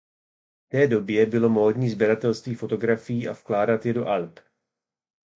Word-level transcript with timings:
V 0.65 0.69
té 0.69 0.87
době 0.87 1.25
bylo 1.25 1.49
módní 1.49 1.89
sběratelství 1.89 2.55
fotografií 2.55 3.27
a 3.27 3.31
vkládat 3.31 3.85
je 3.85 3.93
do 3.93 4.07
alb. 4.07 4.39